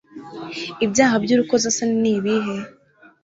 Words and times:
ibyaha 0.85 1.15
by'urukozasoni 1.23 1.95
ni 2.01 2.09
ibihe 2.17 2.55